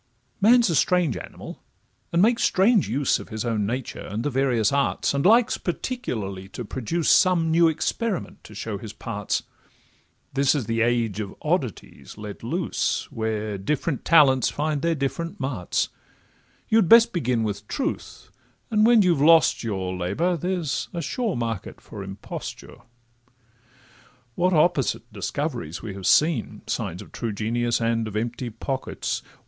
[0.41, 1.61] Man 's a strange animal,
[2.11, 6.49] and makes strange use Of his own nature, and the various arts, And likes particularly
[6.57, 9.43] to produce Some new experiment to show his parts;
[10.33, 15.89] This is the age of oddities let loose, Where different talents find their different marts;
[16.67, 18.31] You'd best begin with truth,
[18.71, 22.77] and when you've lost your Labour, there's a sure market for imposture.
[24.33, 26.63] What opposite discoveries we have seen!
[26.65, 29.21] (Signs of true genius, and of empty pockets.)